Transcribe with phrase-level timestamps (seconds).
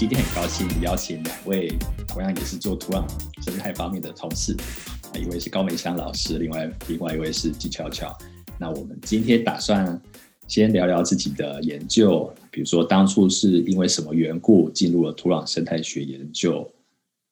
[0.00, 1.70] 今天很高兴邀请两位
[2.08, 3.06] 同样也是做土壤
[3.44, 4.56] 生态方面的同事，
[5.14, 8.16] 一位是高美香老师，另外另外一位是季巧巧。
[8.58, 10.00] 那我们今天打算
[10.48, 16.60] 先聊聊自己的研究，比如说当初是因为什么缘故进入了土壤生态学研究，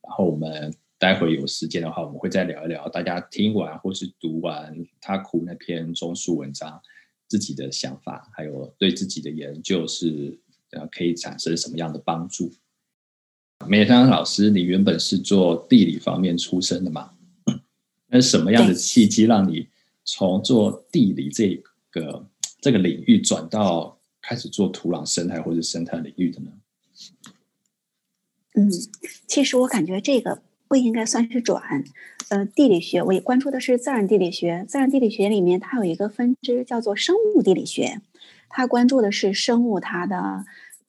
[0.03, 6.79] 然后我们待会有时间的话，我们会再聊一聊大家听完或是读完他库那篇综述文章
[7.29, 10.39] 自己的想法，还有对自己的研究是。
[10.71, 12.53] 呃，可以产生什么样的帮助？
[13.67, 17.11] 梅香老师，你原本是做地理方面出身的嘛？
[18.09, 19.69] 那什么样的契机让你
[20.05, 22.27] 从做地理这个
[22.61, 26.53] 这个领域转到开始做土壤生态或者生态领域的呢？
[28.55, 28.71] 嗯，
[29.27, 31.85] 其实我感觉这个不应该算是转。
[32.29, 38.01] 呃，地理学我也关注的是自然地理学，自然地理学里面它有一个分支叫做生物地理学。
[38.51, 40.45] 它关注的是生物它的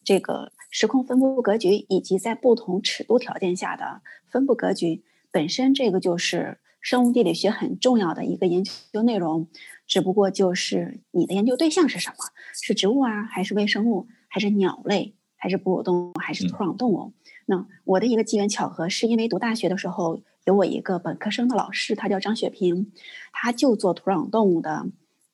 [0.09, 5.03] 这个时空分布格局，以及在不同尺度条件下的分布格局。
[5.29, 9.47] 本身这个就是生物地理学很重要的一个研究内容，
[9.85, 12.15] 只不过就是你的研究对象是什么？
[12.59, 17.13] 是植物啊，还是微生物，还是鸟类，还是哺乳动物，还是土壤动物？
[17.45, 22.91] 那我的一个机缘巧合，是因为读大学的时候有我一个本科生的老师，他叫张雪平，
[23.31, 24.87] 他就做土壤动物的，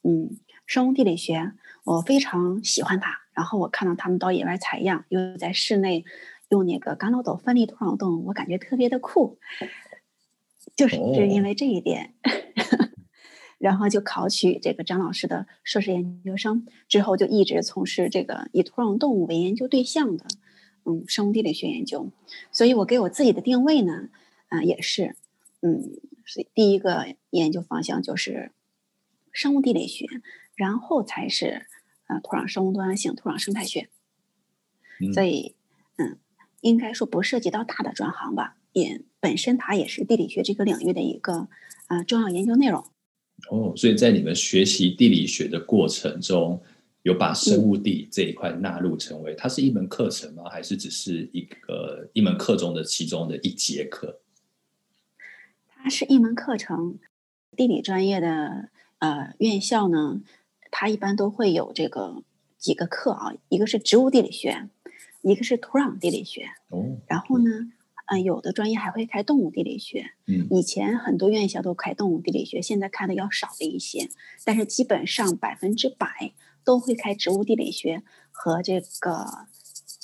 [0.04, 1.54] 嗯，生物地理学。
[1.86, 6.06] 我非常喜欢它，然后我看到他们到野外采样，又在室内
[6.50, 9.38] 用那个干漏斗分离土壤动物，我感觉特别的酷，
[10.76, 10.96] 就是
[11.28, 12.14] 因为这一点，
[13.60, 20.26] 然后就考取这个张老师的硕士研究生，之后就一直从事这个以土壤动物为研究对象的，
[20.86, 22.10] 嗯，生物地理学研究。
[22.54, 24.08] 所以我给我自己的定位呢，
[24.48, 25.18] 啊，也是，
[25.62, 25.82] 嗯，
[26.24, 28.54] 是第一个研究方向就是
[29.34, 30.06] 生物地理学，
[30.56, 31.66] 然后才是。
[32.06, 33.90] 啊，土壤生物多样性、土壤生态学，
[35.14, 35.56] 所以，
[35.98, 36.18] 嗯，
[36.62, 41.48] 应该说不涉及到大的专行吧，也本身它也是地理学这个领域的一个
[41.88, 42.86] 啊重要研究内容。
[43.50, 46.62] 哦，所以在你们学习地理学的过程中，
[47.02, 50.44] 有把生物地这一块纳入成为它是一门课程吗？
[50.50, 54.22] 还是只是一个一门课中的其中的一节课？
[55.68, 57.00] 它是一门课程，
[57.56, 60.22] 地理专业的呃院校呢。
[60.78, 62.22] 它一般都会有这个
[62.58, 64.68] 几个课啊，一个是植物地理学，
[65.22, 66.50] 一个是土壤地理学。
[66.68, 66.98] 哦。
[67.08, 67.46] 然后呢，
[68.08, 70.12] 嗯，有的专业还会开动物地理学。
[70.28, 70.50] 嗯。
[70.52, 74.10] 以前很多院校都开动物地理学，现在开的要少了一些，
[74.44, 76.34] 但是基本上百分之百
[76.66, 79.48] 都会开植物地理学和这个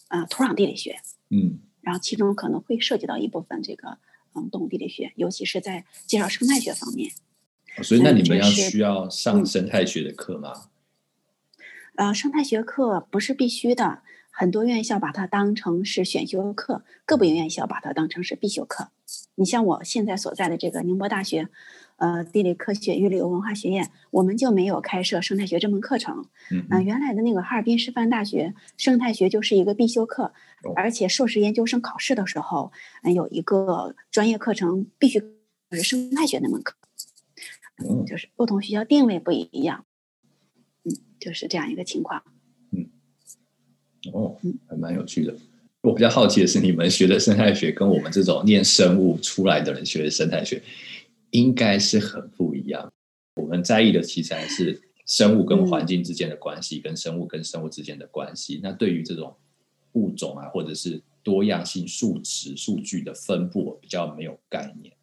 [0.07, 1.01] 呃土壤地理学。
[1.27, 1.59] 嗯。
[1.81, 3.97] 然后其中可能会涉及到一部分这个
[4.33, 7.11] 嗯动物地理学，尤其是在介绍生态学方面。
[7.81, 10.53] 所以，那你们要需要上生态学的课吗？
[11.95, 13.99] 呃，生态学课不是必须的，
[14.31, 18.89] 很多院校把它当成是选修课，个别院校把它当成是必修课。
[19.35, 21.49] 你像我现在所在的这个宁波大学，
[21.97, 26.25] 呃，地理科学与旅游文化学院，我们就没有开设生态学这门课程。
[26.69, 30.33] 嗯，原来的那个哈尔滨师范大学生态学就是一个必修课，
[30.75, 32.71] 而且硕士研究生考试的时候，
[33.03, 35.21] 嗯，有一个专业课程必须
[35.71, 36.75] 是生态学那门课。
[37.89, 39.85] 嗯，就是不同学校定位不一样，
[40.83, 42.23] 嗯，就是这样一个情况。
[42.71, 42.89] 嗯，
[44.13, 44.37] 哦，
[44.67, 45.35] 还蛮有趣的。
[45.81, 50.61] 我比较好奇的是，你们学的生态学跟我们这种念生物出来的人学的生态学，
[51.31, 52.91] 应该是很不一样。
[53.35, 58.59] 我们在意的其实还是生物跟环境之间的关系，跟生物跟生物之间的关系。
[58.61, 59.35] 那对于这种
[59.93, 64.93] 物种啊，或者是多样性数值数据的分布，比较没有概念。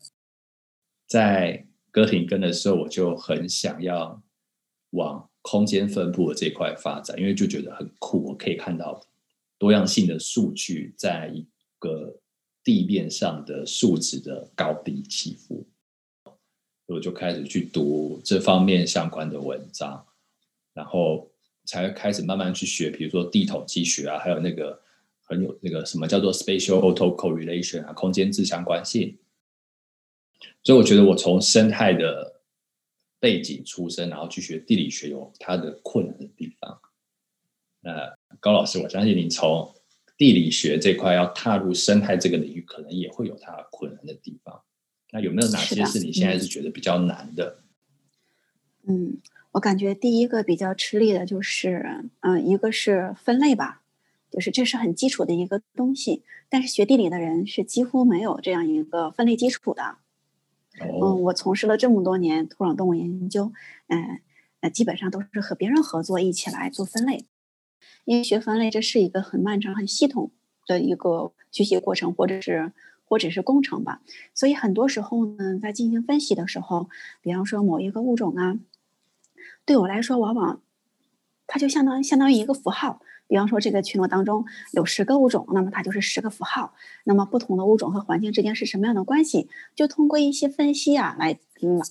[1.09, 4.23] 在哥廷根的时候，我就很想要
[4.91, 9.01] 往空间分布的这块发展，因为就觉得很酷，我可以看到
[9.59, 11.45] 多样性的数据在一
[11.79, 12.15] 个
[12.63, 15.67] 地面上的数值的高低起伏，
[16.87, 20.05] 我就开始去读这方面相关的文章，
[20.75, 21.31] 然后
[21.65, 24.79] 才开始慢慢去学，比如说地统计学啊，还有那个
[25.23, 29.17] 很有那个什么叫做 spatial auto correlation 啊，空间自相关性。
[30.63, 32.41] 所以我觉得我从生态的
[33.21, 36.81] 背景出身，然后去学地理学有它的困难的地方。
[37.81, 39.75] 那高老师，我相信你从
[40.17, 44.63] 地理学这块要踏入生态这个领域，可能也会有它困难的地方。
[45.11, 47.63] 那有没有哪些是你现在是觉得比较难的？
[48.87, 49.19] 嗯，
[49.53, 53.83] 我感觉第一个比较吃力的就是，嗯，一个是分类吧，
[54.31, 59.99] 就是这是很基础的一个东西，但是学地理的人是几乎没有这样一个分类基础的。
[60.81, 63.53] 嗯，我从事了这么多年土壤动物研究，
[63.89, 64.21] 嗯，
[64.61, 67.27] 那基本上都是和别人合作一起来做分类，
[68.05, 70.31] 因为学分类这是一个很漫长、很系统
[70.67, 72.73] 的一个学习过程，或者是
[73.05, 74.03] 或者是工程吧。
[74.35, 76.89] 所以很多时候呢，在进行分析的时候，
[77.21, 78.59] 比方说某一个物种啊，
[79.65, 80.61] 对我来说，往往
[81.47, 83.01] 它就相当相当于一个符号。
[83.29, 86.75] 比方说，这个群落当中有十个物种，那么它就是十个符号。
[87.05, 89.49] 那么不同的物种和环境之间是什么样的关系？
[89.77, 91.83] 就通过一些分析啊，来嗯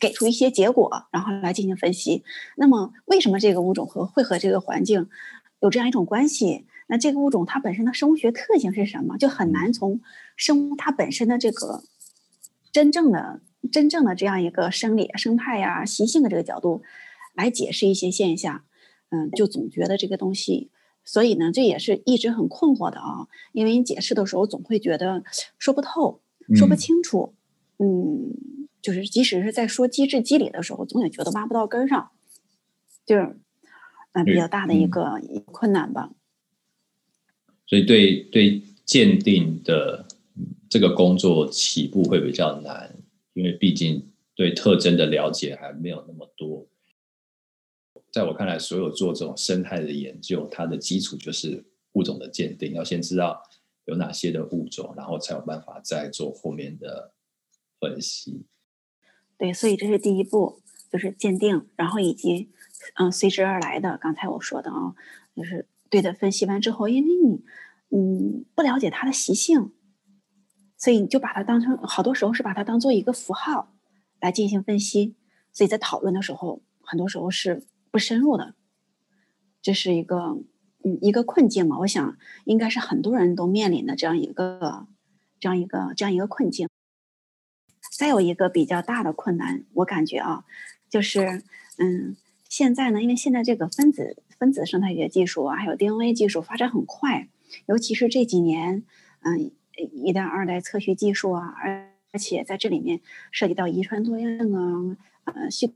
[0.00, 2.24] 给出一些结果，然后来进行分析。
[2.56, 5.08] 那么为什么这个物种和会和这个环境
[5.60, 6.66] 有这样一种关系？
[6.88, 9.16] 那这个物种它本身的生物学特性是什么？
[9.16, 10.00] 就很难从
[10.36, 11.84] 生物它本身的这个
[12.72, 13.40] 真正的
[13.70, 16.82] 真正的这样一个生理、生态呀、习性的这个角度
[17.34, 18.64] 来解释一些现象。
[19.10, 20.70] 嗯，就总觉得这个东西。
[21.10, 25.24] 所以呢，这也是一直很困惑的啊，因为你解释的时候总会觉得
[25.58, 26.20] 说不透、
[26.54, 27.34] 说不清楚。
[27.78, 28.30] 嗯，
[28.80, 32.12] 就是即使是在说机制机理的时候，总也觉得挖不到根上，
[33.04, 33.36] 就是
[34.12, 36.12] 嗯比较大的一个困难吧。
[37.66, 40.06] 所以，对对鉴定的
[40.68, 42.94] 这个工作起步会比较难，
[43.32, 44.06] 因为毕竟
[44.36, 46.68] 对特征的了解还没有那么多。
[48.12, 53.40] 在我看来，所有做这种生态的研究，它的基础就是物种的鉴定，要先知道
[53.84, 57.12] 有哪些的物种，然后才有办法再做后面的
[57.78, 58.46] 分析。
[59.38, 60.60] 对，所以这是第一步，
[60.90, 62.50] 就是鉴定，然后以及
[62.96, 64.96] 嗯随之而来的，刚才我说的啊，
[65.36, 67.44] 就是对的分析完之后，因为你
[67.96, 69.70] 嗯不了解它的习性，
[70.76, 73.76] 所以你就把它当成好多时候是把它当做一个符号
[74.18, 75.14] 来进行分析，
[75.52, 77.62] 所以在讨论的时候，很多时候是。
[77.90, 78.54] 不深入的，
[79.62, 80.38] 这是一个
[80.82, 81.78] 嗯一个困境嘛？
[81.80, 84.86] 我想应该是很多人都面临的这样一个
[85.38, 86.68] 这样一个这样一个困境。
[87.96, 90.44] 再有一个比较大的困难，我感觉啊，
[90.88, 91.42] 就是
[91.78, 92.16] 嗯
[92.48, 97.28] 现在呢，因为现在这个分子分子生态学技术啊，还有 DNA 技术发展很快，
[97.66, 98.84] 尤其是这几年，
[99.20, 103.00] 嗯一代二代测序技术啊，而而且在这里面
[103.30, 105.74] 涉及到遗传多样啊，呃系。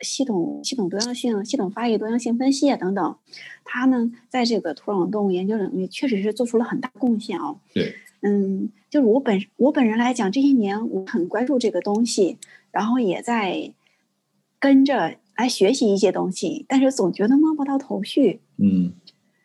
[0.00, 3.16] 系统系统多样性、系统发育多样性分析啊等等，
[3.64, 7.56] 它呢在这个土壤动物研究领域确实是做出了很大贡献啊。
[7.72, 12.38] 对，嗯，就是我本我本人来讲，这些年我很关注这个东西，
[12.70, 13.72] 然后也在
[14.58, 18.40] 跟着来学习一些东西，但是总觉得摸不到头绪。
[18.58, 18.92] 嗯，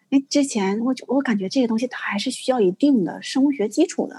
[0.09, 4.15] 哎，之前我我感觉这些东西它还是需要一定的生物学基础的。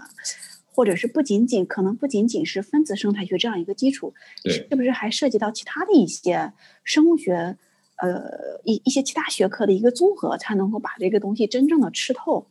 [0.80, 4.14] 或者是不仅仅可能不仅仅是分子生态学这样一个基础，
[4.46, 6.54] 是不是还涉及到其他的一些
[6.84, 7.58] 生物学，
[7.96, 12.46] 呃一一些其他学科的一个综合，才能够把这个东西真正的吃透。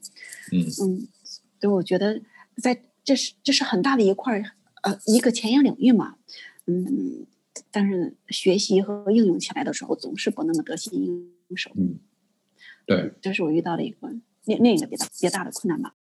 [0.52, 1.08] 嗯嗯，
[1.60, 2.22] 所以我觉得
[2.58, 4.40] 在这是这是很大的一块
[4.84, 6.18] 呃一个前沿领域嘛。
[6.68, 7.26] 嗯，
[7.72, 10.94] 但是学习和应用起来的时候，总是不那么得心
[11.48, 11.72] 应手。
[11.74, 11.98] 嗯，
[12.86, 14.08] 对，这是我遇到的一个
[14.46, 15.96] 另另一个比较比较大的困难吧。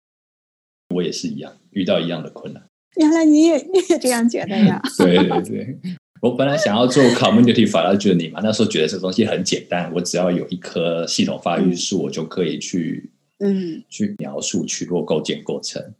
[0.95, 2.63] 我也是一样，遇到一样的困难。
[2.97, 4.81] 原来你也你也这样觉得呀？
[4.99, 5.79] 对对对，
[6.21, 15.95] 我本来想要做 community phylogenetic 嘛，那时候觉得这东西很简单，我只要有一棵系统发育树，我就可以去嗯去描述去落构建过程。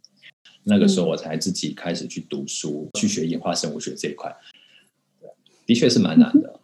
[0.63, 4.35] 那个时候我才自己开始去读书，去学演化生物学这一块，
[5.65, 6.58] 的确是蛮难的。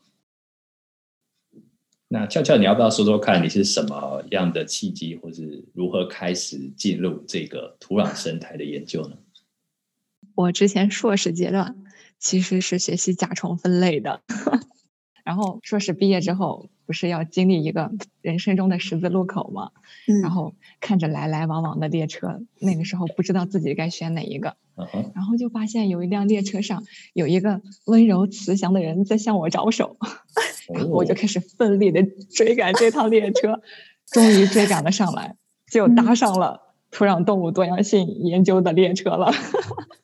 [2.15, 9.17] 那俏俏，你要不要说说看你是什么样的契机，或是如何开始进入这个土壤生态的研究呢？
[10.33, 11.75] 我之前硕士阶段
[12.17, 14.21] 其实是学习甲虫分类的，
[15.25, 17.91] 然后硕士毕业之后，不是要经历一个
[18.21, 19.71] 人生中的十字路口吗？
[20.23, 24.55] 然后看着来来往往的列车，那个时候不知道自己该选哪一个，
[25.13, 29.97] 然后就发现有一辆列车上有一个温柔慈祥的人在向我招手。
[30.73, 32.03] 然后我就开始奋力的
[32.33, 33.61] 追赶这趟列车，
[34.11, 35.35] 终于追赶了上来，
[35.71, 39.31] 就搭上了土壤动物多样性研究的列车了。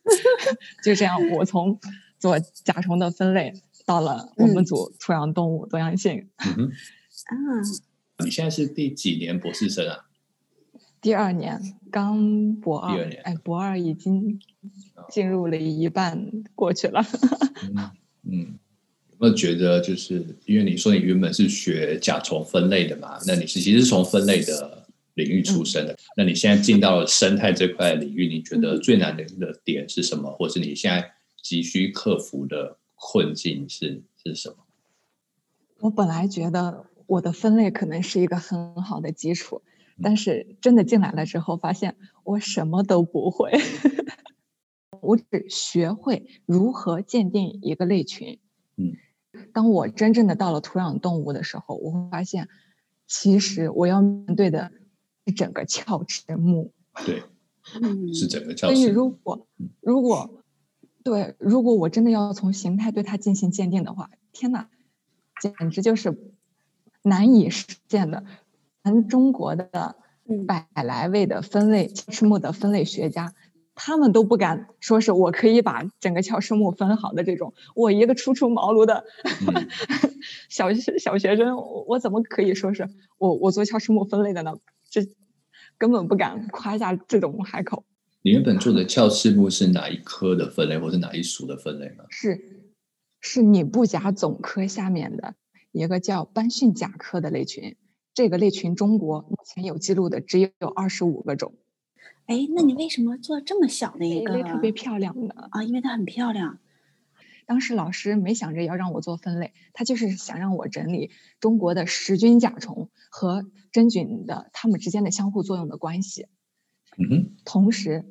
[0.84, 1.80] 就这样，我从
[2.20, 3.54] 做甲虫的分类
[3.86, 6.30] 到了我们组土壤动物多样性。
[6.58, 6.72] 嗯
[7.26, 10.06] 啊，你现在是第几年博士生啊？
[11.00, 12.96] 第二年，刚博二。
[12.96, 14.40] 第二年，哎，博二已经
[15.10, 17.04] 进入了一半过去了。
[18.24, 18.60] 嗯。
[19.22, 34.56] 我觉得就是因为你说你原本是学甲虫分类的嘛，那你是其实是从分类的领域出身的，那你现在进到了生态这块领域，你觉得最难的的点是什么，或是你现在急需克服的困境是是什么？
[35.82, 39.62] 我本来觉得我的分类可能是一个很好的基础，
[40.02, 43.52] 但是真的进来了之后，发现我什么都不会，
[45.00, 48.40] 我只学会如何鉴定一个类群，
[48.78, 48.98] 嗯。
[49.54, 52.48] 当我真正的到了土壤动物的时候，我会发现，
[53.08, 54.72] 其实我要面对的
[55.26, 56.72] 是整个鞘翅目
[57.06, 57.24] 对，
[57.82, 58.92] 嗯，是整个鞘翅所以。
[58.92, 59.48] 如果
[59.82, 60.44] 如果
[61.04, 64.68] 对，如果我真的要从形态对它进行鉴定的话，天呐，
[65.42, 66.16] 简直就是
[67.02, 68.24] 难以实现的。
[68.84, 69.96] 咱中国的
[70.28, 73.34] 嗯百来位的分类鞘翅目的分类学家，
[73.76, 79.06] 他们都不敢说是我可以把整个鞘翅目分好的这种，我一个初出茅庐的
[79.48, 79.68] 嗯
[80.50, 84.54] 小学小学生，我我怎么可以说是我我做鞘翅目分类的呢？
[84.90, 85.02] 这
[85.78, 87.86] 根本不敢夸下这种海口。
[88.24, 92.04] 你原本做的鞘翅目是哪一科的分类，或者哪一属的分类呢？
[92.10, 92.70] 是
[93.20, 95.36] 是你步甲总科下面的
[95.72, 97.78] 一个叫斑迅甲科的类群。
[98.14, 101.54] 这个类群中国目前有记录的只有二十五个种，
[102.32, 104.38] 哎，那你为什么做这么小的一个？
[104.38, 105.50] 因为特别漂亮的。
[105.52, 106.60] 啊，因为它很漂亮。
[107.46, 111.12] 当时老师没想着要让我做分类，他就是想让我整理
[111.42, 116.28] 中国的食菌甲虫和真菌的它们之间的相互作用的关系。
[116.98, 118.06] 嗯哼，同时，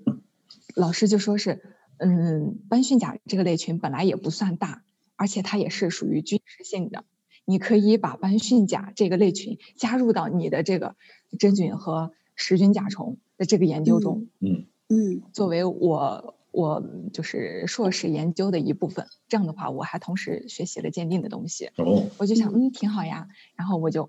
[0.75, 1.63] 老师就说是，
[1.97, 4.83] 嗯，斑蕈甲这个类群本来也不算大，
[5.17, 7.05] 而且它也是属于菌食性的。
[7.47, 10.97] 你可以把斑蕈甲这个类群加入到你的这个
[11.39, 16.83] 真菌和食菌甲虫的这个研究中，嗯嗯作为我我
[17.13, 19.07] 就是硕士研究的一部分。
[19.29, 21.67] 这样的话，我还同时学习了鉴定的东西。
[21.77, 23.29] 哦，我就想，嗯，挺好呀。
[23.57, 24.09] 然后我就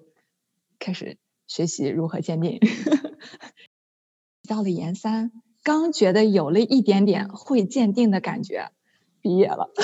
[0.80, 2.62] 开始学习如何鉴定。
[4.48, 8.72] 到了研三，刚觉得有了一点点会鉴定的感觉，
[9.22, 9.70] 毕业了。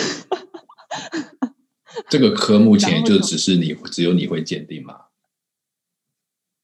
[2.09, 5.06] 这个科目前就只是你只有你会鉴定嘛？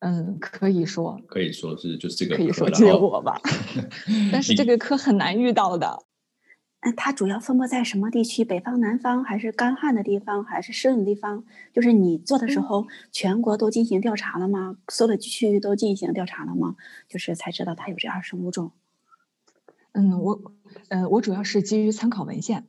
[0.06, 3.40] 嗯，可以说，可以说是就是这个可以说只有后我吧。
[4.34, 6.04] 但是这个科很难遇到的。
[6.86, 8.44] 那它主要分布在什么地区？
[8.44, 11.46] 北方、南方，还是干旱的地方，还是湿润的地方？
[11.72, 14.76] 就是你做的时嗯候，全国都进行调查了吗？
[14.90, 16.76] 所有的区域都进行调查了吗？
[17.08, 18.74] 就是才知道它有这二十五种。
[19.94, 20.52] 嗯，我
[20.90, 22.66] 呃，我主要是基于参考文献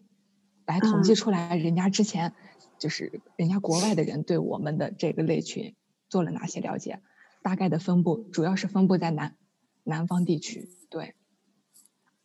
[0.67, 2.35] 来统计嗯出来，人家之前
[2.79, 5.75] 就是人家国外的人对我们的这个类群
[6.09, 7.01] 做了哪些了解，
[7.45, 9.37] 大概的分布主要是分布在南
[9.83, 10.71] 南方地区。
[10.89, 11.15] 对，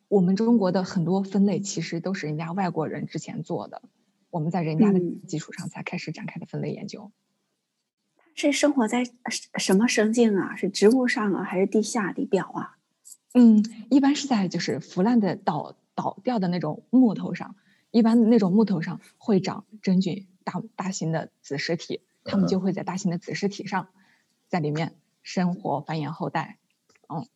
[0.08, 3.82] 我们中国的很多分类其实都是人家外国人之前做的，
[4.30, 7.12] 我们在人家的嗯基础上才开始展开的分类研究。
[8.34, 9.14] 是生活在什
[9.56, 10.56] 什么生境啊？
[10.56, 12.78] 是植物上啊，还是地下、地表啊？
[13.34, 17.58] 嗯，一般是在就是腐烂的倒倒掉的那种木头上，
[17.92, 23.90] 一般那种木头上会长真菌，大大型的子实体，它们就会在大型的子实体上，
[24.48, 26.58] 在里面生活繁衍后代，
[27.08, 27.28] 嗯，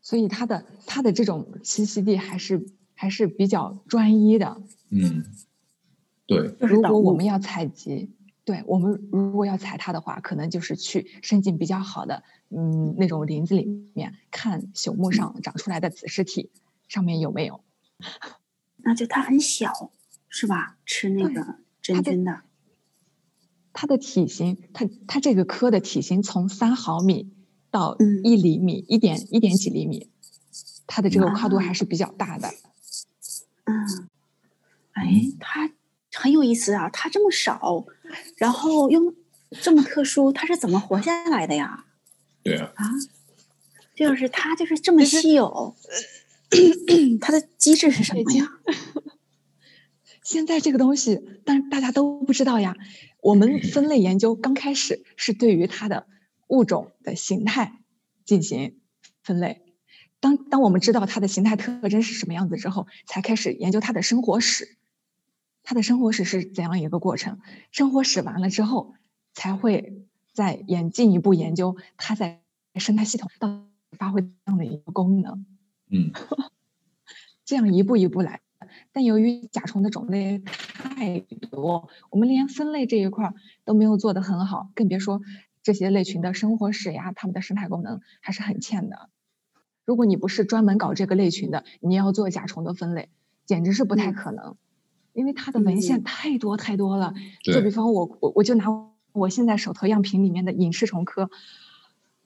[0.00, 4.62] 所以它的它的这种栖息地还是还是比较专一的。
[4.90, 5.24] 嗯，
[6.26, 8.14] 对，如果我们要采集，
[8.44, 13.64] 对我们如果要采它的话，可能就是去伸进比较好的，嗯，那种林子里
[13.94, 16.50] 面看朽木上长出来的子实体
[16.88, 17.64] 上面有没有。
[18.76, 19.92] 那就它很小，
[20.28, 20.78] 是吧？
[20.84, 22.42] 吃那个真菌的。
[23.74, 27.30] 它的体型，它它这个科的体型从三毫米
[27.70, 30.08] 到嗯一厘米，一点一点几厘米，
[30.86, 32.48] 它的这个跨度啊还是比较大的。
[33.64, 34.08] 嗯，
[34.92, 35.70] 哎，它
[36.12, 36.88] 很有意思啊！
[36.90, 37.84] 它这么少，
[38.36, 39.14] 然后又
[39.60, 41.84] 这么特殊，它是怎么活下来的呀？
[42.44, 42.90] 对啊，啊，
[43.96, 45.74] 就是它就是这么稀有，
[47.20, 48.52] 它的机制是什么呀？
[50.22, 52.76] 现在这个东西，但是大家都不知道呀。
[53.24, 56.06] 我们分类研究刚开始是对于它的
[56.46, 57.80] 物种的形态
[58.26, 58.78] 进行
[59.22, 59.62] 分类，
[60.20, 64.76] 当当我们知道它的形态特征是什么样子之后，才开始研究它的生活史。
[65.62, 67.40] 它的生活史是怎样一个过程？
[67.70, 68.92] 生活史完了之后，
[69.32, 70.04] 才会
[70.34, 72.42] 再研进一步研究它在
[72.74, 75.46] 生态系统到发挥这样的一个功能。
[75.90, 76.12] 嗯，
[77.46, 78.43] 这样一步一步来。
[78.94, 81.18] 但由于甲虫的种类太
[81.50, 83.34] 多，我们连分类这一块儿
[83.64, 85.20] 都没有做得很好，更别说
[85.64, 89.10] 这些类群的生活史呀，它们的生态功能还是很欠的。
[89.84, 93.08] 如果你不是专门搞这个类群的，你要做甲虫的分类，
[93.44, 94.56] 简直是不太嗯可能，
[95.12, 97.14] 因为它的文献嗯太多太多了。
[97.42, 98.66] 就比方我我我就拿
[99.12, 101.30] 我现在手头样品里面的隐翅虫科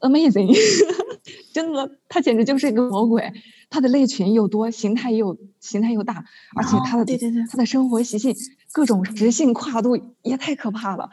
[0.00, 0.54] ，amazing，
[1.52, 3.32] 真的，它简直就是一个魔鬼。
[3.70, 6.24] 它的类群又多，形态又形态又大，
[6.56, 8.34] 而且它的、哦对对对它的生活习性
[8.72, 11.10] 各种直性跨度也太可怕了。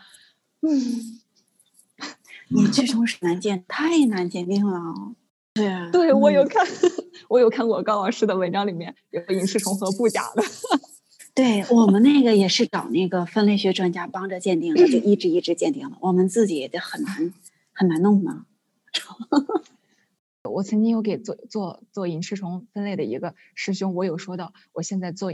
[0.62, 1.20] 嗯，
[2.48, 4.80] 你这种是难鉴，太难鉴定了。
[5.54, 6.66] 对啊， 对我有嗯看，
[7.28, 10.42] 我有看过高老师的文章里面有影视重合不假的。
[11.34, 15.98] 对我们那个也是找那个分类学专家帮着鉴定的，就一直一直鉴定了。
[16.00, 17.34] 我们自己也很难
[17.74, 18.46] 很难弄呢。
[20.48, 25.32] 我曾经有给做做做隐翅虫分类的一个师兄，我有说到，我现在做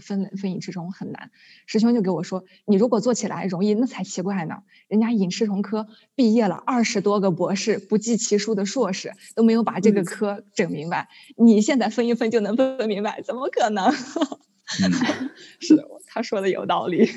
[0.00, 1.30] 分分隐翅虫很难。
[1.66, 4.64] 师兄就给我说，你如果做起来容易，那才奇怪呢。
[4.88, 5.86] 人家隐翅虫科
[6.16, 13.92] 毕业了二十多个博士，不计其数的硕士都没有把这个科整明白，你现在分一分就能分明白，怎么可能？
[15.60, 17.08] 是的，他说的有道理。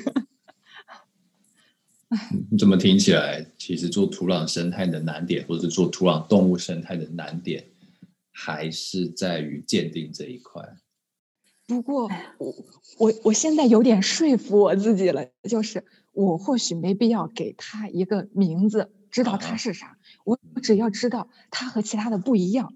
[2.50, 3.46] 你怎么听起来？
[3.56, 7.64] 其实做土壤生态的难点，或者是做土壤动物生态的难点，
[8.30, 10.76] 还是在于鉴定这一块。
[11.66, 12.54] 不过，我
[12.98, 19.96] 我我现在有点说服我自己了，就是我或许没必要给它一个名字，知道它是啥。
[20.24, 22.74] 我只要知道它和其他的不一样，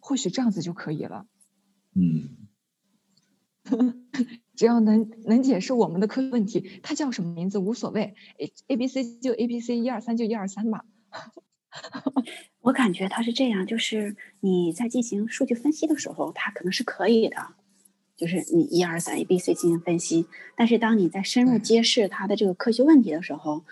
[0.00, 1.24] 或许这样子就可以了。
[1.94, 2.36] 嗯。
[4.60, 10.84] 只要能能解释我们的科学问题，它叫什么名字无所谓，A A B C 就 A B C，一二三就一二三吧。
[12.60, 17.36] 我感觉它是这样，就是你在进行数据分析的时候，它可能是可以的，
[18.18, 20.26] 就是你一二三 A B C 进行分析。
[20.58, 23.64] 但是当你在深入揭示它的这个科学问题的时候，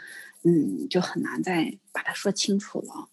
[0.42, 3.11] 嗯，就很难再把它说清楚了，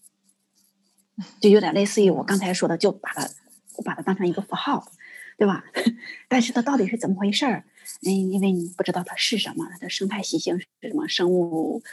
[1.42, 3.30] 就有点类似于我刚才说的，就把它
[3.76, 4.94] 我把它当成一个符号。
[5.38, 5.64] 对吧？
[6.30, 7.66] 但是它到底是怎么回事儿？
[8.06, 11.84] 嗯，因为你不知道它是什么，它的生态习性是什么，生物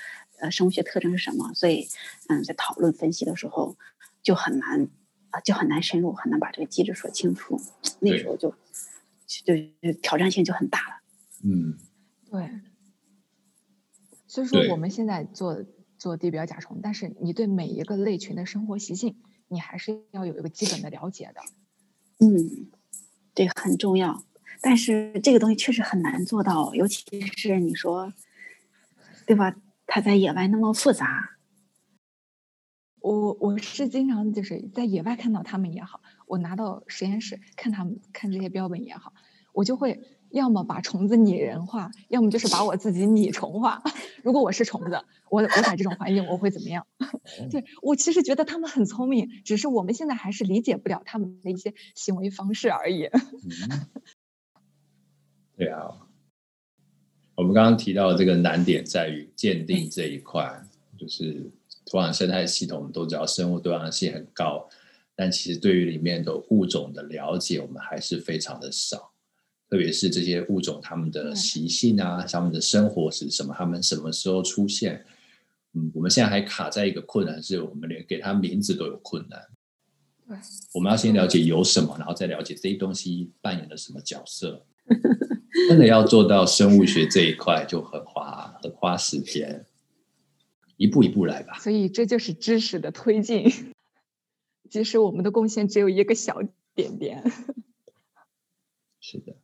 [0.41, 1.89] 呃生物学特征是什么，所以
[2.29, 3.77] 嗯，在讨论分析的时候
[4.23, 4.89] 就很难
[5.31, 7.61] 啊，就很难深入，很难把这个机制说清楚。
[8.01, 8.55] 那时候就
[9.27, 9.55] 就
[10.01, 10.95] 挑战性就很大了。
[11.45, 11.79] 嗯，
[12.31, 12.49] 对。
[14.29, 15.63] 所以说我们现在做
[15.99, 19.17] 做地表甲虫，但是你对每一个类群的生活习性，
[19.49, 21.43] 你还是要有一个基本的了解的。
[22.27, 22.71] 嗯。
[23.35, 24.25] 对很重要，
[24.61, 28.13] 但是这个东西确实很难做到，尤其是你说，
[29.27, 29.55] 对吧？
[29.87, 31.31] 它在野外那么复杂。
[33.01, 39.13] 我我是经常就是在野外看到它们也好，我拿到实验室看他们看这些标本也好，
[39.53, 40.01] 我就会
[40.33, 43.83] 要么把虫子拟人化，要么就是把我自己拟虫化。
[44.25, 46.87] 如果我是虫子，我我在这种环境我会怎么样？
[47.51, 53.09] 对我其实觉得他们很聪明，只是我们现在还是理解不了他们的一些行为方式而已。
[55.57, 56.09] 对啊，
[57.37, 60.63] 我们刚刚提到这个难点在于鉴定这一块，
[60.99, 61.51] 就是
[61.85, 64.67] 土壤生态系统都知道生物多样性很高，
[65.15, 69.12] 但其实对于里面的物种的了解，我们还是非常的少，
[69.73, 75.03] 特别是这些物种它们的习性啊，它们的生活是什么，它们什么时候出现。
[75.73, 79.41] 嗯，我们现在还卡在一个困难，是我们连给它名字都有困难。
[80.29, 80.37] 对，
[80.75, 84.67] 我们要先了解有什么，然后再了解这些东西扮演了什么角色。
[85.69, 89.65] 真的要做到生物学这一块，就很花很花时间，
[90.77, 91.59] 一步一步来吧。
[91.61, 93.51] 所以这就是知识的推进，
[94.69, 96.43] 即使我们的贡献只有一个小
[96.75, 97.25] 点点。
[99.01, 99.35] 是的，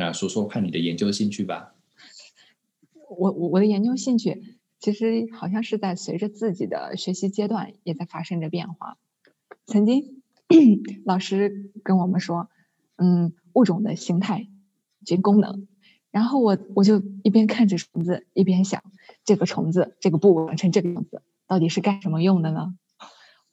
[0.00, 1.74] 那说说看你的研究兴趣吧。
[3.10, 4.56] 我我我的研究兴趣。
[4.80, 8.96] 其实好像是在随着自己的学习阶段也在发生着变化。
[9.66, 10.22] 曾经
[11.04, 12.48] 老师跟我们说，
[12.96, 14.48] 嗯，物种的形态
[15.04, 15.68] 及功能。
[16.10, 18.82] 然后我我就一边看着虫子，一边想，
[19.22, 22.74] 这个虫子这个布完成这个样子，到底是干什么用的呢？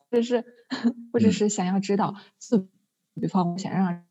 [0.09, 0.45] 或者是
[1.11, 2.69] 或者是想要知道，自
[3.19, 4.05] 比方我想让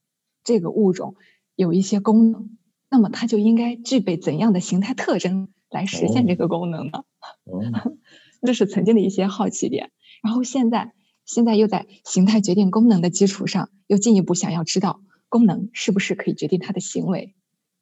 [0.45, 1.17] 这个物种
[1.57, 2.57] 有一些功能，
[2.89, 5.49] 那么它就应该具备怎样的形态特征？
[5.69, 7.03] 来实现这个功能呢，
[8.41, 9.91] 这是曾经的一些好奇点。
[10.23, 17.35] 然后现在，现在又在形态决定功能的基础上，又进一步想要知道功能是不是可以决定它的行为，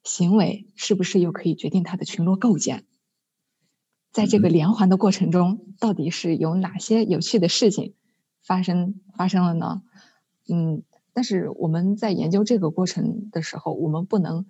[0.03, 2.85] 行为是不是又可以决定它的群落构建。
[4.11, 7.93] 在这个连环的过程中，到底是有哪些有趣的事情
[8.43, 9.83] 发生发生了呢？
[10.49, 10.83] 嗯，
[11.15, 14.45] 但是我们在研究这个过程的时候，我们不能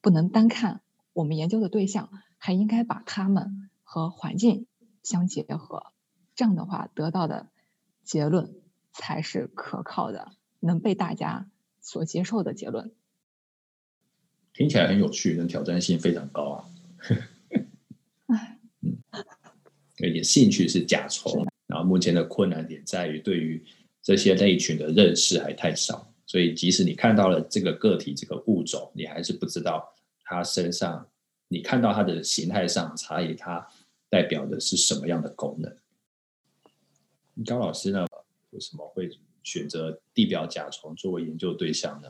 [0.00, 0.80] 不能单看
[1.12, 2.08] 我们研究的对象。
[2.40, 4.68] 还应该把它们和环境
[5.02, 5.92] 相结合，
[6.36, 7.48] 这样的话得到的
[8.04, 8.54] 结论
[8.92, 10.30] 才是可靠的，
[10.60, 12.92] 能被大家所接受的结论。
[14.54, 16.64] 听起来很有趣，但挑战性非常高啊！
[18.28, 18.38] 嗯，
[20.00, 23.64] 而且兴趣是甲虫，然后目前的困难点在于对于
[24.08, 29.86] 这些类群的认识还太少，所以即使你看到了这个个体、这个物种，你还是不知道
[30.24, 31.06] 它身上。
[31.48, 33.68] 你看到它的形态上差异，它
[34.08, 35.76] 代表的是什么样的功能？
[37.44, 38.06] 高老师呢？
[38.48, 39.10] 为什么会
[39.42, 42.08] 选择地表甲虫作为研究对象呢？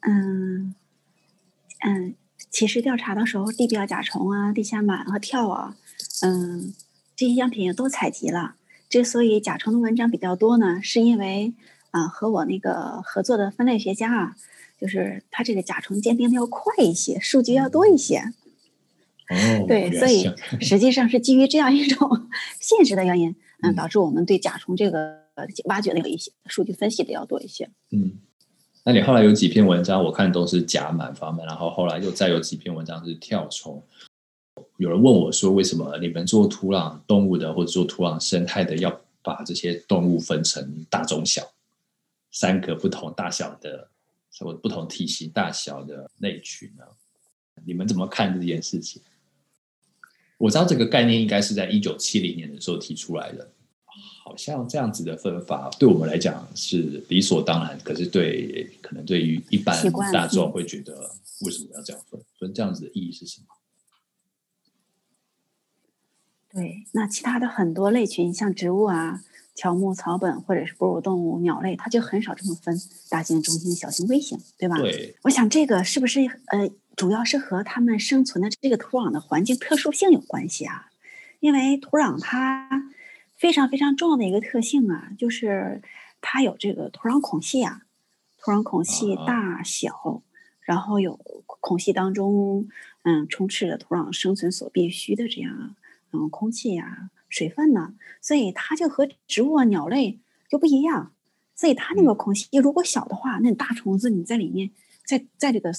[0.00, 0.74] 嗯
[1.80, 2.14] 嗯，
[2.50, 5.76] 其实调查的时候，地表甲虫啊、地下螨和跳啊，
[6.22, 6.74] 嗯，
[7.14, 8.56] 这些样品也都采集了。
[8.96, 11.52] 之所以甲虫的文章比较多呢，是因为
[11.90, 14.36] 啊，和我那个合作的分类学家啊，
[14.80, 18.20] 就是他这个甲虫鉴定的要快一些，数据要多一些。
[19.28, 20.30] 哦，对，所以
[20.62, 22.08] 实 际上是基于这样一种
[22.58, 25.18] 现实的原因，嗯，导致我们对甲虫这个
[25.66, 27.68] 挖掘的有一些数据分析的要多一些。
[27.90, 28.12] 嗯，
[28.82, 33.82] 那你后来有几篇文章，我看都是甲满方面，然后后来又再有几篇文章是跳虫。
[34.78, 41.42] 有人问我说，为什么你们做土壤动物的或者做土壤生态的，要把这些动物分成大、中、小
[42.30, 43.88] 三个不同大小的
[44.38, 46.84] 或不同体型大小的类群呢？
[47.64, 49.00] 你们怎么看这件事情？
[50.36, 53.50] 我知道这个概念应该是在一九七零年的时候提出来的，
[54.22, 59.74] 好像这样子的分法对我们来讲是理所当然，可是对可能对于一般
[60.12, 62.20] 大众会觉得为什么要这样分？
[62.38, 63.46] 分这样子的意义是什么？
[66.56, 69.22] 对，那其他的很多类群，像植物啊、
[69.54, 72.76] 乔木、草本或者是哺乳动物、鸟类，它就很少这么分
[73.10, 74.78] 大型、中型、小型、微型，对吧？
[74.78, 76.70] 对，我想这个是不是呃？
[76.96, 80.86] 主要是和它们生存的这个土壤的环境特殊性有关系啊，
[81.40, 82.90] 因为土壤它
[83.34, 85.82] 非常非常重要的一个特性啊，就是
[86.22, 87.82] 它有这个土壤孔隙啊，
[88.38, 90.22] 土壤孔隙大小，
[90.62, 91.20] 然后有
[91.60, 92.66] 孔隙当中
[93.02, 95.76] 嗯充斥着土壤生存所必须的这样
[96.16, 101.12] 嗯空气呀、水分呢，所以它就和植物啊、鸟类就不一样，
[101.54, 104.70] 所以它那个空隙如果小的话，那大虫子你在里面，
[105.04, 105.72] 在在这个。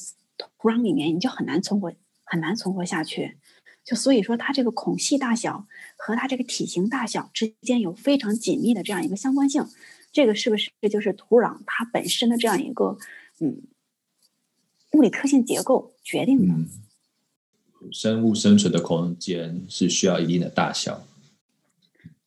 [0.59, 1.91] 土壤里面你就很难存活，
[2.23, 3.37] 很难存活下去。
[3.83, 5.65] 就所以说，它这个孔隙大小
[5.97, 9.65] 和它这个体型大小之间有非常紧密的这样一个相关性。
[10.11, 12.99] 这个是不是就是土壤它本身的这样一个
[13.39, 13.63] 嗯
[14.91, 16.53] 物理特性结构决定的？
[17.91, 21.03] 生物生存的空间是需要一定的大小。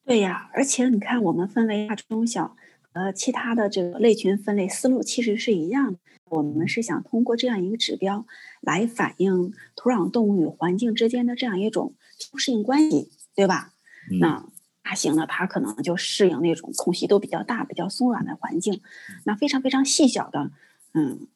[0.04, 2.56] 对呀，而且你看，我们分为大、中、小，
[2.92, 5.98] 呃，其他的这个类群分类思路其实是一样的。
[6.24, 8.24] 我们是想通过这样一个指标
[8.60, 11.94] 来反映土壤动物与环境之间的这样一种
[12.36, 13.72] 适应关系，对吧？
[14.20, 14.46] 那
[14.82, 18.80] 大型的它可能就适应那种空隙都比较大、比较松软的环境，
[19.24, 20.50] 那非常非常细小的，
[20.94, 21.26] 嗯，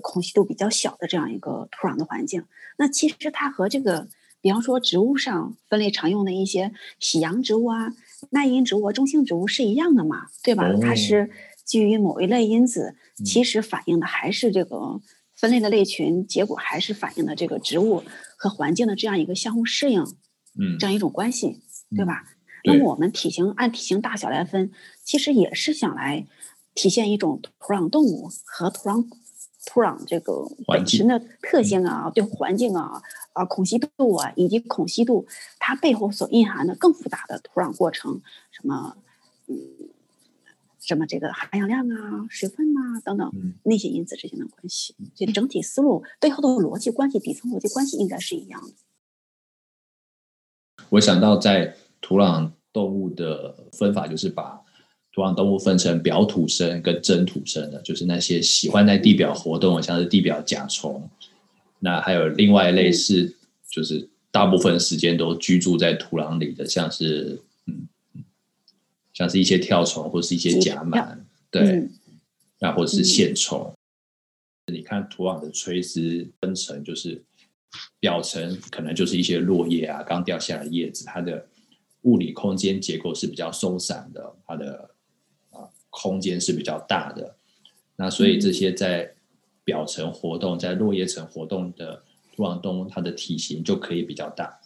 [0.00, 2.44] 空隙度比较小的这样一个土壤的环境，
[2.78, 4.08] 那其实它和这个，
[4.40, 7.92] 比方说植物上分类常用的一些喜阳植物啊、
[8.30, 10.72] 耐阴植物、中性植物是一样的嘛，对吧？
[10.80, 11.30] 它是。
[11.64, 15.00] 基于某一类因子，其实反映的还是这个
[15.36, 18.02] 分类的类群，结果还是反映的这个植物
[18.36, 20.02] 和环境的这样一个相互适应，
[20.58, 21.62] 嗯，这样一种关系，
[21.96, 22.24] 对吧？
[22.64, 24.72] 那么我们体型按体型大小来分，
[25.04, 26.26] 其实也是想来
[26.74, 29.08] 体现一种土壤动物和土壤
[29.66, 35.26] 土壤这个本身的特性啊，对环境啊啊孔隙度啊以及孔隙度
[35.58, 38.20] 它背后所蕴含的更复杂的土壤过程，
[38.50, 38.96] 什么
[39.46, 39.56] 嗯。
[40.84, 48.74] 什么这个含氧量啊、水分啊等等那些因子之间的关系，这整体思路背后的逻辑关系、底层逻辑关系应该是一样的。
[50.88, 54.60] 我想到在土壤动物的分法，就是把
[55.12, 61.08] 土壤动物分成表土生跟真土生的，就是那些喜欢在地表活动，像是地表甲虫。
[61.78, 63.36] 那还有另外一类是，
[63.70, 67.86] 就是大部分时间都居住在土壤里的，像是嗯。
[69.14, 71.18] 像是一些跳虫或是一些甲螨，
[71.50, 71.86] 对，
[72.58, 73.70] 那或者是线虫。
[74.72, 77.22] 你看土壤的垂直分层，就是
[78.00, 81.46] 表层可能就是一些落叶啊，刚掉下来的叶子，它的
[82.02, 84.88] 物理空间结构是比较松散的，它的啊
[85.92, 87.36] 空间是比较大的。
[87.94, 89.14] 那所以这些在
[89.62, 92.02] 表层活动、在落叶层活动的
[92.34, 94.58] 土壤动物，它的体型就可以比较大。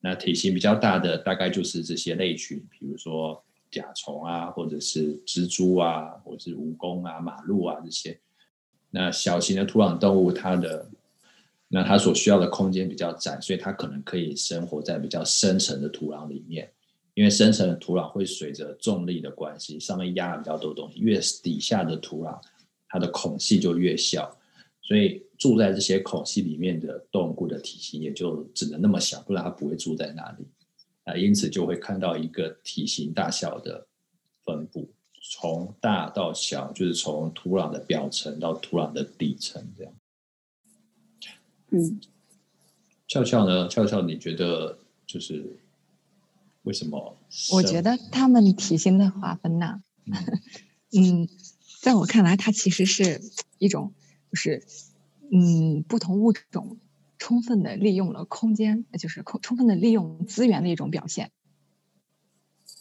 [0.00, 3.44] 那体型比较大的，大概就是这些类群，比如说。
[3.72, 8.20] 甲虫啊，或者是蜘蛛啊，或者是蜈蚣啊、马路啊这些。
[8.90, 10.90] 那小型的土壤动物，它的
[11.68, 16.70] 那它所需要的空间比较窄，所以它可能可以生活在比较深层的土壤里面。
[17.14, 22.40] 因为深层的土壤会随着重力的关系，上面压了比较多东西，越底下的土壤
[22.88, 24.38] 它的孔隙就越小，
[24.80, 30.46] 所以住在这些孔隙里面的动物的体型也就只能那么小，不然它不会住在那里。
[31.04, 33.86] 啊，因此就会看到一个体型大小的
[34.44, 34.88] 分布，
[35.32, 39.92] 从大到小，就是从土壤的表层到土壤的底层这样。
[41.72, 42.00] 嗯，
[43.08, 43.66] 俏俏呢？
[43.66, 45.44] 俏俏，你觉得就是
[46.62, 47.16] 为什么？
[47.52, 49.82] 我觉得他们体型的划分呢，
[50.92, 51.28] 嗯，
[51.80, 53.20] 在我看来，它其实是
[53.58, 53.92] 一种，
[54.30, 54.64] 就是
[55.30, 56.78] 嗯，不同物种。
[57.18, 61.30] 充分的利用了空间，就是充充分的利用资源的一种表现。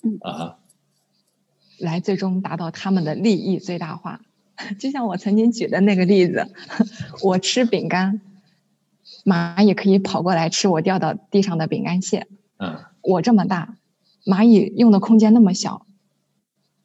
[0.01, 0.57] 嗯啊，
[1.77, 4.21] 来最终达到他们的利益最大化。
[4.79, 6.51] 就像我曾经举的那个例子，
[7.21, 8.19] 我吃饼干，
[9.23, 12.27] 蚂蚁可以跑过来吃我掉到地上的饼干屑。
[12.57, 13.77] 嗯，我这么大，
[14.25, 15.85] 蚂蚁用的空间那么小，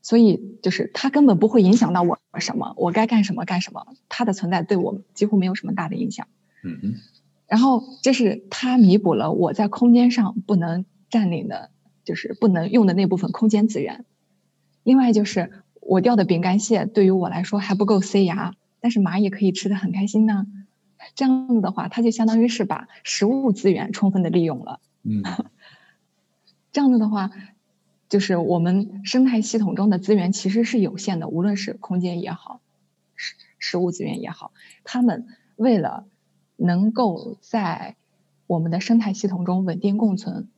[0.02, 6.26] 所以就是它根本不会影响到我什么，我该干什么干什么，它的存在对我几乎没有什么大的影响。
[6.64, 6.94] 嗯哼，
[7.46, 11.70] 然后这是它弥补了我在空间上不能占领的，
[12.04, 14.04] 就是不能用的那部分空间资源。
[14.82, 20.46] 另外就是我掉的饼干屑对于我来说还不够塞牙，但是蚂蚁可以吃的很开心呢。
[21.14, 24.80] 这样子的话，它就相当于是把食物资源充分的利用了。
[25.04, 25.22] 嗯，
[26.76, 27.30] 这样子的话，
[28.10, 32.60] 就是我们生态系统中的资源其实是有限的，无论是空间也好，
[33.14, 34.52] 食食物资源也好，
[34.84, 36.06] 他们为了
[36.56, 37.96] 能够在
[38.46, 40.50] 我们的生态系统中稳定共存，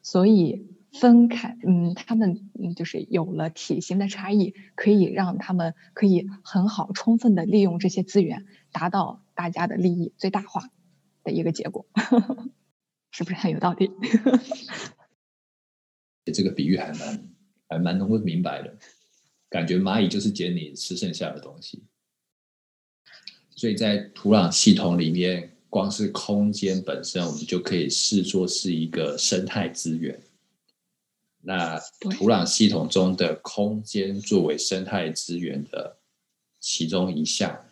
[0.00, 10.70] 所以分开，嗯，他们嗯就是有了体型的差异，可以让他们可以很好、充分的利用这些资源，达到大家的利益最大化
[11.22, 11.84] 的一个结果，
[13.12, 13.90] 是不是很有道理？
[16.30, 17.30] 这个比喻还蛮
[17.68, 18.76] 还蛮能够明白的，
[19.48, 21.82] 感觉蚂蚁就是捡你吃剩下的东西。
[23.50, 30.20] 所以在土壤系统里面，光是空间本身，我们就可以视作是一个生态资源。
[31.40, 35.98] 那土壤系统中的空间作为生态资源的
[36.60, 37.64] 其中一项，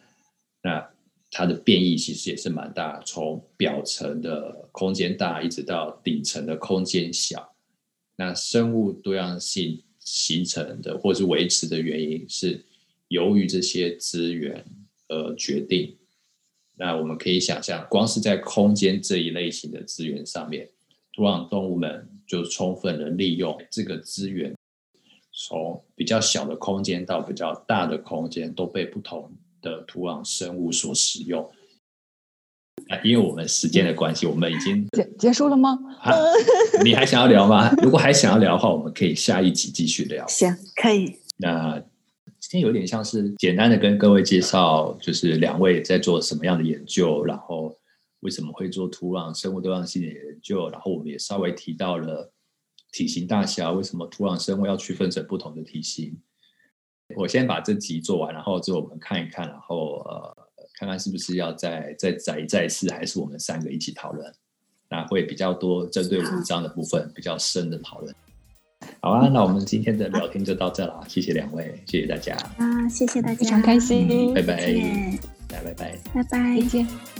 [0.62, 0.90] 那
[1.30, 7.54] 它的变异其实也是蛮大，从表层的空间大，一直到底层的空间小。
[8.20, 12.62] 那生物多样性形成的或是维持的原因是
[13.08, 14.62] 由于这些资源。
[15.12, 15.96] 而，决定。
[16.76, 20.68] 那我们可以想象，光是在空间这一类型的资源上面，
[21.12, 24.54] 土壤动物们就充分的利用这个资源，
[25.32, 31.50] 从比较小的空间到比较大的空间，都被不同的土壤生物所使用。
[32.90, 35.78] 那因为我们时间的关系，我们已经结结束了吗？
[36.84, 37.70] 你还想要聊吗？
[37.80, 40.26] 如果还想要聊的话，我们可以下一集继续聊。
[40.26, 41.16] 行，可以。
[41.38, 41.82] 那。
[42.42, 47.78] 今天有点像是简单的跟各位介绍，就是两位在做什么样的研究，然后
[48.20, 52.32] 为什么会做土壤生物多样性的研究，然后我们也稍微提到了
[52.92, 56.18] 体型大小，为什么土壤生物要区分成不同的体型。
[57.14, 60.39] 我先把这集做完，然后之后我们看一看，然后呃，
[60.80, 64.32] 看看是不是要再再再再次，还是我们三个一起讨论，
[64.88, 68.14] 那会比较多针对文章的部分比较深的讨论。
[69.02, 72.34] 好啊，那我们今天的聊天就到这了，谢谢两位，谢谢大家。
[72.56, 74.56] 啊，谢谢大家，非常开心，拜拜，
[75.50, 77.19] 拜拜拜，拜拜，再见。